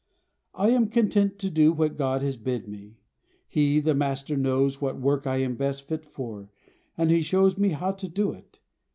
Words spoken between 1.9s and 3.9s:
God has bid me: He,